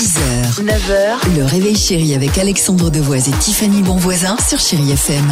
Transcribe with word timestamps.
6h, 0.00 0.64
9h, 0.64 1.36
le 1.36 1.44
réveil 1.44 1.76
chéri 1.76 2.14
avec 2.14 2.38
Alexandre 2.38 2.88
Devoise 2.88 3.28
et 3.28 3.32
Tiffany 3.32 3.82
Bonvoisin 3.82 4.34
sur 4.38 4.58
Chéri 4.58 4.92
FM. 4.92 5.30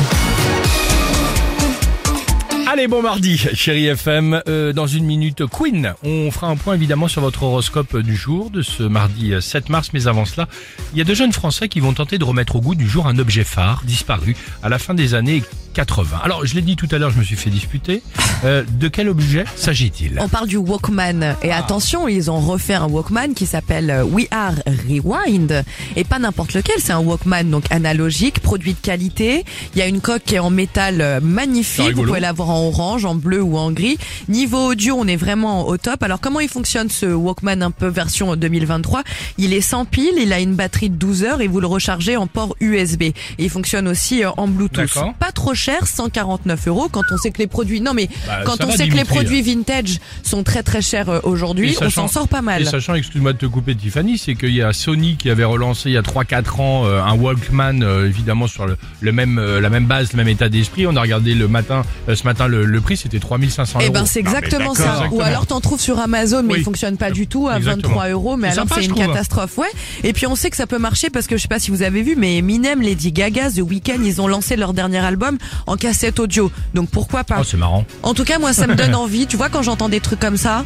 Allez, 2.67 2.87
bon 2.87 3.01
mardi, 3.01 3.39
chérie 3.39 3.87
FM. 3.87 4.43
Euh, 4.47 4.75
dans 4.75 4.87
une 4.87 5.07
minute, 5.07 5.47
Queen. 5.47 5.95
On 6.05 6.31
fera 6.31 6.49
un 6.49 6.57
point 6.57 6.75
évidemment 6.75 7.09
sur 7.09 7.23
votre 7.23 7.45
horoscope 7.45 7.97
du 7.97 8.15
jour 8.15 8.51
de 8.51 8.61
ce 8.61 8.83
mardi 8.83 9.33
euh, 9.33 9.41
7 9.41 9.71
mars. 9.71 9.89
Mais 9.95 10.07
avant 10.07 10.27
cela, 10.27 10.49
il 10.93 10.99
y 10.99 11.01
a 11.01 11.05
deux 11.05 11.15
jeunes 11.15 11.33
Français 11.33 11.71
qui 11.71 11.81
vont 11.81 11.95
tenter 11.95 12.19
de 12.19 12.25
remettre 12.25 12.57
au 12.57 12.61
goût 12.61 12.75
du 12.75 12.87
jour 12.87 13.07
un 13.07 13.19
objet 13.19 13.45
phare 13.45 13.81
disparu 13.87 14.37
à 14.63 14.69
la 14.69 14.79
fin 14.79 14.93
des 14.93 15.15
années 15.15 15.43
80. 15.75 16.21
Alors, 16.25 16.45
je 16.47 16.55
l'ai 16.55 16.63
dit 16.63 16.77
tout 16.77 16.89
à 16.91 16.99
l'heure, 16.99 17.11
je 17.11 17.19
me 17.19 17.25
suis 17.25 17.37
fait 17.37 17.51
disputer. 17.51 18.03
Euh, 18.45 18.65
de 18.79 18.89
quel 18.89 19.09
objet 19.09 19.45
s'agit-il? 19.57 20.19
On 20.21 20.29
parle 20.29 20.49
du 20.49 20.57
Walkman. 20.57 21.37
Et 21.43 21.51
Ah. 21.53 21.59
attention, 21.59 22.09
ils 22.09 22.31
ont 22.31 22.41
refait 22.41 22.75
un 22.75 22.87
Walkman 22.87 23.35
qui 23.35 23.47
s'appelle 23.47 23.91
euh, 23.91 24.05
We 24.05 24.27
Are 24.31 24.55
Rewind. 24.89 25.65
Et 25.97 26.05
pas 26.05 26.19
n'importe 26.19 26.55
lequel, 26.55 26.77
c'est 26.79 26.93
un 26.93 27.01
Walkman 27.01 27.45
donc 27.51 27.65
analogique, 27.71 28.41
produit 28.41 28.75
de 28.75 28.79
qualité. 28.81 29.45
Il 29.75 29.79
y 29.79 29.83
a 29.83 29.87
une 29.87 30.01
coque 30.01 30.23
qui 30.25 30.35
est 30.37 30.39
en 30.41 30.51
métal 30.51 31.01
euh, 31.01 31.21
magnifique. 31.21 31.95
Vous 31.95 32.05
pouvez 32.05 32.21
l'avoir 32.21 32.51
en 32.51 32.67
orange, 32.69 33.05
en 33.05 33.15
bleu 33.15 33.43
ou 33.43 33.57
en 33.57 33.71
gris. 33.73 33.99
Niveau 34.29 34.71
audio, 34.73 34.97
on 34.99 35.07
est 35.07 35.17
vraiment 35.17 35.67
au 35.69 35.77
top. 35.77 36.03
Alors 36.03 36.21
comment 36.21 36.41
il 36.41 36.49
fonctionne 36.49 36.91
ce 36.91 37.07
Walkman 37.07 37.63
un 37.63 37.71
peu 37.71 37.87
version 37.89 38.35
2023 38.37 39.03
Il 39.39 39.53
est 39.53 39.61
sans 39.61 39.85
pile, 39.85 40.15
il 40.19 40.33
a 40.33 40.41
une 40.41 40.55
batterie 40.55 40.91
de 40.91 40.97
12 40.97 41.25
heures 41.25 41.41
et 41.41 41.47
vous 41.49 41.61
le 41.61 41.67
rechargez 41.67 42.17
en 42.17 42.27
port 42.27 42.55
USB. 42.61 43.03
Et 43.03 43.15
il 43.39 43.51
fonctionne 43.51 43.89
aussi 43.89 44.25
euh, 44.25 44.31
en 44.37 44.49
Bluetooth. 44.49 44.95
Pas 45.19 45.33
trop 45.33 45.55
cher, 45.59 45.87
149 45.87 46.69
euros 46.69 46.89
quand 46.91 47.03
on 47.13 47.17
sait 47.19 47.31
que 47.31 47.39
les 47.39 47.47
produits... 47.47 47.81
Non 47.81 47.93
mais 47.95 48.09
Bah, 48.27 48.41
quand 48.45 48.63
on 48.65 48.69
va, 48.69 48.77
sait 48.77 48.89
que 48.89 48.95
les 48.97 49.05
produits 49.05 49.43
vintage 49.43 49.99
sont 50.23 50.43
très 50.43 50.63
très 50.63 50.81
chers 50.81 51.09
euh, 51.11 51.21
aujourd'hui, 51.25 51.73
Et 51.73 51.85
on 51.85 51.91
s'en 51.91 52.09
sort 52.09 52.29
pas 52.29 52.39
Et 52.39 52.43
mal. 52.43 52.67
sachant, 52.67 52.95
excuse-moi 52.95 53.33
de 53.35 53.39
te 53.39 53.47
couper 53.47 53.75
Tiffany, 53.75 54.17
c'est 54.19 54.35
qu'il 54.35 54.55
y 54.55 54.63
a 54.63 54.73
Sony 54.73 55.17
qui 55.17 55.29
avait 55.31 55.45
relancé 55.45 55.91
il 55.91 55.93
y 55.93 55.97
a 55.99 56.03
3-4 56.03 56.61
ans 56.61 56.87
euh, 56.87 57.03
un 57.03 57.15
Walkman, 57.15 57.83
euh, 57.83 58.07
évidemment 58.07 58.47
sur 58.47 58.67
le, 58.67 58.77
le 59.01 59.13
même, 59.13 59.39
euh, 59.39 59.61
la 59.61 59.71
même 59.71 59.87
base, 59.87 60.13
le 60.13 60.17
même 60.19 60.29
état 60.29 60.49
d'esprit. 60.49 60.87
On 60.87 60.97
a 60.97 61.01
regardé 61.01 61.35
le 61.35 61.49
matin, 61.49 61.83
euh, 62.09 62.15
ce 62.15 62.25
matin 62.25 62.47
le, 62.49 62.65
le 62.65 62.81
prix, 62.81 62.97
c'était 62.97 63.19
3500 63.19 63.79
Eh 63.81 63.85
euros. 63.85 63.93
ben 63.93 64.07
c'est 64.07 64.21
exactement 64.21 64.75
ça. 64.75 64.85
Exactement. 64.85 65.17
Ou 65.17 65.21
alors 65.23 65.47
t'en 65.47 65.61
trouves 65.61 65.81
sur 65.81 65.99
Amazon 65.99 66.43
mais 66.43 66.55
Oui. 66.55 66.61
il 66.61 66.65
fonctionne 66.65 66.97
pas 66.97 67.11
du 67.11 67.27
tout 67.27 67.49
à 67.49 67.57
Exactement. 67.59 67.95
23 67.97 68.09
euros. 68.11 68.37
Mais 68.37 68.49
alors 68.49 68.67
c'est 68.73 68.85
une 68.85 68.93
trouve. 68.93 69.07
catastrophe, 69.07 69.59
ouais. 69.59 69.69
Et 70.05 70.13
puis 70.13 70.27
on 70.27 70.37
sait 70.37 70.51
que 70.51 70.57
ça 70.57 70.67
peut 70.67 70.79
marcher 70.79 71.11
parce 71.11 71.27
que 71.27 71.37
je 71.37 71.43
sais 71.43 71.49
pas 71.49 71.59
si 71.59 71.71
vous 71.71 71.83
avez 71.83 72.03
vu, 72.03 72.15
mais 72.17 72.37
Eminem, 72.39 72.81
Lady 72.83 73.13
Gaga, 73.13 73.51
The 73.51 73.59
Weeknd, 73.61 74.03
ils 74.05 74.21
ont 74.21 74.29
lancé 74.29 74.57
leur 74.57 74.73
dernier 74.75 74.99
album 74.99 75.39
en 75.67 75.77
cassette 75.77 76.19
audio. 76.21 76.51
Donc 76.75 76.91
pourquoi 76.91 77.25
pas 77.25 77.37
Oh, 77.41 77.45
c'est 77.45 77.57
marrant. 77.57 77.85
En 78.03 78.15
tout 78.15 78.25
cas, 78.25 78.39
moi 78.39 78.53
ça 78.53 78.67
me 78.67 78.75
donne 78.75 78.95
envie. 78.95 79.27
Tu 79.27 79.37
vois 79.37 79.49
quand 79.49 79.63
j'entends 79.63 79.89
des 79.89 80.01
trucs 80.01 80.21
comme 80.21 80.37
ça, 80.37 80.65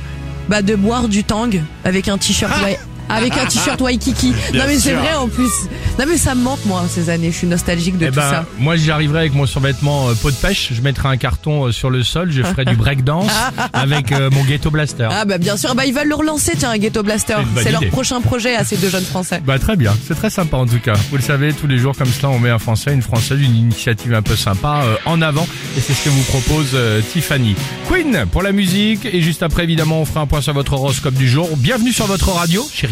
bah 0.48 0.62
de 0.62 0.74
boire 0.74 1.08
du 1.08 1.24
tang 1.24 1.50
avec 1.84 2.08
un 2.08 2.18
t-shirt. 2.18 2.52
ouais, 2.62 2.78
Avec 3.08 3.36
un 3.36 3.46
t-shirt 3.46 3.80
Waikiki. 3.80 4.32
Non 4.54 4.64
mais 4.66 4.74
c'est 4.78 4.90
sûr. 4.90 4.98
vrai 4.98 5.14
en 5.14 5.28
plus. 5.28 5.50
Non 5.98 6.04
mais 6.08 6.16
ça 6.16 6.34
me 6.34 6.42
manque 6.42 6.64
moi 6.66 6.84
ces 6.88 7.10
années. 7.10 7.30
Je 7.30 7.36
suis 7.36 7.46
nostalgique 7.46 7.98
de 7.98 8.06
Eh 8.06 8.08
tout 8.08 8.14
ben, 8.16 8.30
ça. 8.30 8.44
moi 8.58 8.76
j'arriverai 8.76 9.20
avec 9.20 9.34
mon 9.34 9.46
survêtement 9.46 10.08
euh, 10.08 10.14
peau 10.14 10.30
de 10.30 10.36
pêche, 10.36 10.70
je 10.72 10.80
mettrai 10.80 11.08
un 11.08 11.16
carton 11.16 11.66
euh, 11.66 11.72
sur 11.72 11.90
le 11.90 12.02
sol, 12.02 12.30
je 12.30 12.42
ferai 12.42 12.64
du 12.64 12.76
breakdance 12.76 13.30
avec 13.72 14.12
euh, 14.12 14.30
mon 14.30 14.42
ghetto 14.44 14.70
blaster. 14.70 15.08
Ah 15.10 15.24
bah 15.24 15.38
bien 15.38 15.56
sûr, 15.56 15.74
bah 15.74 15.84
ils 15.86 15.92
veulent 15.94 16.08
le 16.08 16.14
relancer 16.14 16.52
tiens, 16.58 16.70
un 16.70 16.78
Ghetto 16.78 17.02
Blaster. 17.02 17.34
C'est 17.36 17.42
une 17.42 17.48
bonne 17.48 17.64
C'est 17.64 17.70
leur 17.72 17.82
idée. 17.82 17.90
prochain 17.90 18.20
projet 18.20 18.54
à 18.56 18.64
ces 18.64 18.76
deux 18.76 18.88
jeunes 18.90 19.04
Français. 19.04 19.42
Bah 19.44 19.58
très 19.58 19.76
bien, 19.76 19.94
c'est 20.06 20.14
très 20.14 20.30
sympa 20.30 20.56
en 20.56 20.66
tout 20.66 20.78
cas. 20.80 20.94
Vous 21.10 21.16
le 21.16 21.22
savez, 21.22 21.52
tous 21.52 21.66
les 21.66 21.78
jours 21.78 21.96
comme 21.96 22.08
cela, 22.08 22.30
on 22.30 22.38
met 22.38 22.50
un 22.50 22.58
Français, 22.58 22.92
une 22.94 23.02
Française, 23.02 23.40
une 23.40 23.56
initiative 23.56 24.14
un 24.14 24.22
peu 24.22 24.36
sympa 24.36 24.82
euh, 24.84 24.96
en 25.06 25.20
avant. 25.22 25.46
Et 25.76 25.80
c'est 25.80 25.92
ce 25.94 26.04
que 26.04 26.08
vous 26.10 26.22
propose 26.22 26.70
euh, 26.74 27.00
Tiffany. 27.12 27.54
Queen 27.90 28.24
pour 28.30 28.42
la 28.42 28.52
musique. 28.52 29.04
Et 29.04 29.20
juste 29.22 29.42
après, 29.42 29.64
évidemment, 29.64 30.00
on 30.00 30.04
fera 30.04 30.20
un 30.20 30.26
point 30.26 30.40
sur 30.40 30.54
votre 30.54 30.72
horoscope 30.74 31.14
du 31.14 31.28
jour. 31.28 31.48
Bienvenue 31.56 31.92
sur 31.92 32.06
votre 32.06 32.30
radio, 32.30 32.66
chérie 32.72 32.91